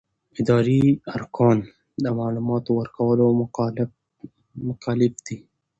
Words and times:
اداري 0.39 0.81
ارګان 1.15 1.57
د 2.03 2.05
معلوماتو 2.19 2.69
ورکولو 2.79 3.25
مکلف 4.73 5.13
دی. 5.25 5.37